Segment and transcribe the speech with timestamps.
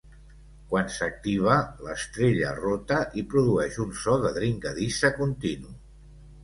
[0.69, 1.57] Quan s'activa,
[1.89, 5.81] l'estrella rota i produeix un so de dringadissa continu.